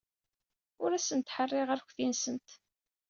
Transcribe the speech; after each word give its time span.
Ur 0.83 0.91
asent-ḥerriɣ 0.93 1.67
arekti-nsent. 1.69 2.49